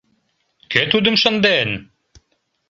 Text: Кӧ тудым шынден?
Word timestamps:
Кӧ 0.71 0.81
тудым 0.91 1.15
шынден? 1.21 1.69